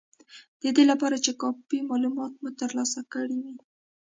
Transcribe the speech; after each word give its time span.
د 0.61 0.63
دې 0.75 0.83
لپاره 0.91 1.15
چې 1.25 1.31
کافي 1.41 1.79
مالومات 1.89 2.33
مو 2.41 2.49
ترلاسه 2.61 2.99
کړي 3.13 3.37
وي 3.43 3.55